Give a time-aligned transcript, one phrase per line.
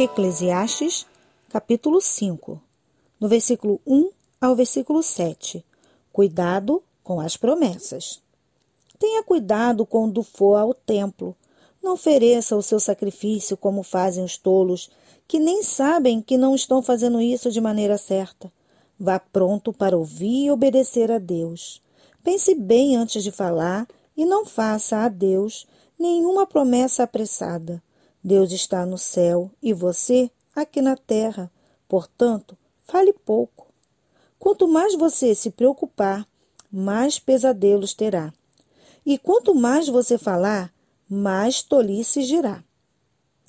[0.00, 1.04] Eclesiastes,
[1.48, 2.62] capítulo 5,
[3.18, 4.10] no versículo 1
[4.40, 5.64] ao versículo 7.
[6.12, 8.22] Cuidado com as promessas.
[8.96, 11.34] Tenha cuidado quando for ao templo.
[11.82, 14.88] Não ofereça o seu sacrifício como fazem os tolos,
[15.26, 18.52] que nem sabem que não estão fazendo isso de maneira certa.
[18.96, 21.82] Vá pronto para ouvir e obedecer a Deus.
[22.22, 23.84] Pense bem antes de falar
[24.16, 25.66] e não faça a Deus
[25.98, 27.82] nenhuma promessa apressada.
[28.28, 31.50] Deus está no céu e você aqui na terra.
[31.88, 33.68] Portanto, fale pouco.
[34.38, 36.28] Quanto mais você se preocupar,
[36.70, 38.30] mais pesadelos terá.
[39.06, 40.70] E quanto mais você falar,
[41.08, 42.62] mais tolice dirá.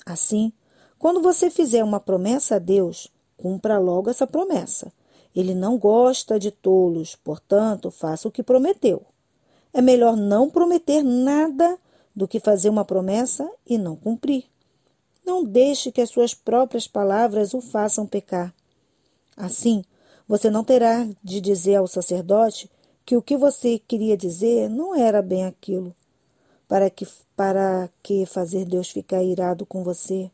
[0.06, 0.50] Assim,
[0.98, 4.90] quando você fizer uma promessa a Deus, cumpra logo essa promessa.
[5.36, 9.04] Ele não gosta de tolos, portanto, faça o que prometeu.
[9.74, 11.78] É melhor não prometer nada
[12.16, 14.44] do que fazer uma promessa e não cumprir.
[15.30, 18.52] Não deixe que as suas próprias palavras o façam pecar.
[19.36, 19.84] Assim,
[20.26, 22.68] você não terá de dizer ao sacerdote
[23.06, 25.94] que o que você queria dizer não era bem aquilo.
[26.66, 30.28] Para que, para que fazer Deus ficar irado com você?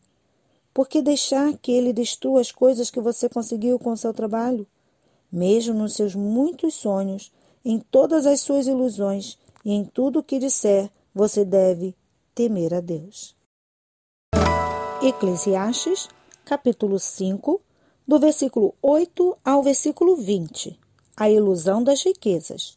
[0.72, 4.66] Por que deixar que ele destrua as coisas que você conseguiu com seu trabalho?
[5.30, 7.30] Mesmo nos seus muitos sonhos,
[7.62, 11.94] em todas as suas ilusões e em tudo o que disser, você deve
[12.34, 13.35] temer a Deus.
[15.08, 16.08] Eclesiastes,
[16.44, 17.60] capítulo 5,
[18.08, 20.76] do versículo 8 ao versículo 20.
[21.16, 22.76] A ilusão das riquezas.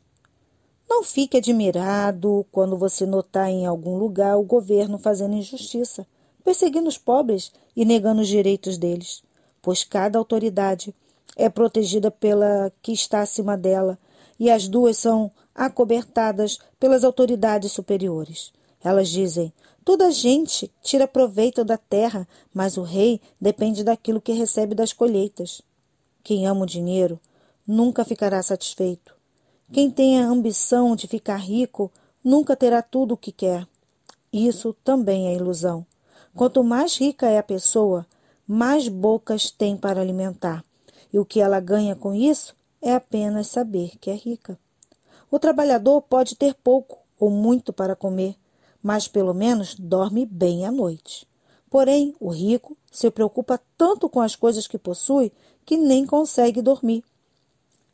[0.87, 6.05] Não fique admirado quando você notar em algum lugar o governo fazendo injustiça,
[6.43, 9.23] perseguindo os pobres e negando os direitos deles,
[9.59, 10.93] pois cada autoridade
[11.35, 13.97] é protegida pela que está acima dela
[14.39, 18.53] e as duas são acobertadas pelas autoridades superiores.
[18.83, 19.53] Elas dizem:
[19.83, 25.61] Toda gente tira proveito da terra, mas o rei depende daquilo que recebe das colheitas.
[26.23, 27.19] Quem ama o dinheiro
[27.65, 29.15] nunca ficará satisfeito.
[29.71, 31.91] Quem tem a ambição de ficar rico
[32.23, 33.67] nunca terá tudo o que quer.
[34.31, 35.85] Isso também é ilusão.
[36.35, 38.05] Quanto mais rica é a pessoa,
[38.47, 40.63] mais bocas tem para alimentar.
[41.11, 44.57] E o que ela ganha com isso é apenas saber que é rica.
[45.31, 48.35] O trabalhador pode ter pouco ou muito para comer,
[48.81, 51.27] mas pelo menos dorme bem à noite.
[51.69, 55.31] Porém, o rico se preocupa tanto com as coisas que possui
[55.65, 57.03] que nem consegue dormir.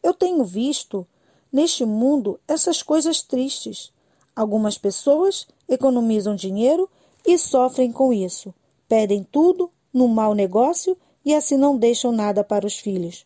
[0.01, 1.05] Eu tenho visto
[1.51, 3.91] neste mundo essas coisas tristes.
[4.35, 6.89] Algumas pessoas economizam dinheiro
[7.25, 8.53] e sofrem com isso.
[8.87, 13.25] Pedem tudo no mau negócio e assim não deixam nada para os filhos.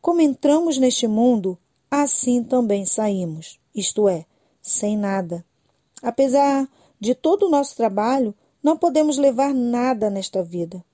[0.00, 1.58] Como entramos neste mundo,
[1.90, 4.24] assim também saímos, isto é,
[4.62, 5.44] sem nada.
[6.02, 6.68] Apesar
[7.00, 10.84] de todo o nosso trabalho, não podemos levar nada nesta vida.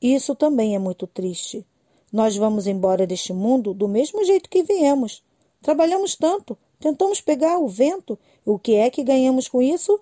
[0.00, 1.66] Isso também é muito triste.
[2.12, 5.22] Nós vamos embora deste mundo do mesmo jeito que viemos.
[5.60, 8.18] Trabalhamos tanto, tentamos pegar o vento.
[8.44, 9.98] O que é que ganhamos com isso?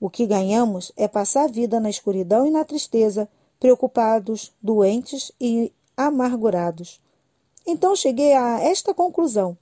[0.00, 3.28] O que ganhamos é passar a vida na escuridão e na tristeza,
[3.60, 6.98] preocupados, doentes e amargurados.
[7.66, 9.56] Então cheguei a esta conclusão.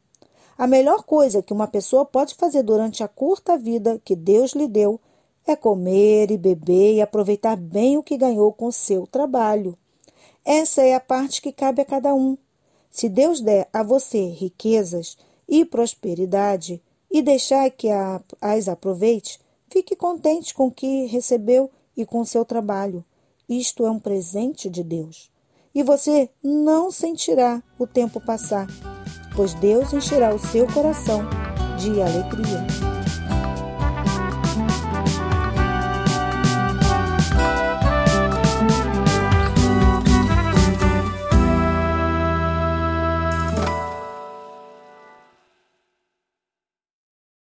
[0.59, 4.67] A melhor coisa que uma pessoa pode fazer durante a curta vida que Deus lhe
[4.67, 5.01] deu
[5.47, 9.79] é comer e beber e aproveitar bem o que ganhou com seu trabalho.
[10.45, 12.37] Essa é a parte que cabe a cada um.
[12.91, 15.17] Se Deus der a você riquezas
[15.49, 17.89] e prosperidade e deixar que
[18.41, 19.39] as aproveite,
[19.71, 23.05] fique contente com o que recebeu e com seu trabalho.
[23.49, 25.31] Isto é um presente de Deus.
[25.73, 28.67] E você não sentirá o tempo passar
[29.39, 31.25] pois Deus encherá o seu coração
[31.79, 32.98] de alegria.